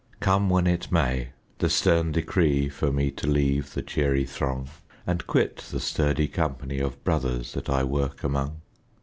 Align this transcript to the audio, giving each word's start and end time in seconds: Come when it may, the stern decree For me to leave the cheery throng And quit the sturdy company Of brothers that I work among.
Come 0.19 0.49
when 0.49 0.65
it 0.65 0.91
may, 0.91 1.29
the 1.59 1.69
stern 1.69 2.11
decree 2.11 2.69
For 2.69 2.91
me 2.91 3.11
to 3.11 3.27
leave 3.27 3.75
the 3.75 3.83
cheery 3.83 4.25
throng 4.25 4.67
And 5.05 5.27
quit 5.27 5.57
the 5.69 5.79
sturdy 5.79 6.27
company 6.27 6.79
Of 6.79 7.03
brothers 7.03 7.53
that 7.53 7.69
I 7.69 7.83
work 7.83 8.23
among. 8.23 8.61